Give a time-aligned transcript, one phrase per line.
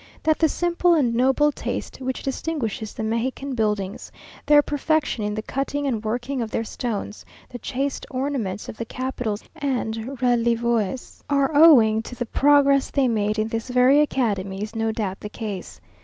[0.23, 4.11] That the simple and noble taste which distinguishes the Mexican buildings,
[4.47, 8.85] their perfection in the cutting and working of their stones, the chaste ornaments of the
[8.85, 14.75] capitals and relievoes, are owing to the progress they made in this very Academy is
[14.75, 15.79] no doubt the case.